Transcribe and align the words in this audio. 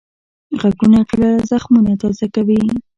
غږونه 0.59 0.99
کله 1.11 1.29
زخمونه 1.49 1.91
تازه 2.01 2.27
کوي 2.35 2.61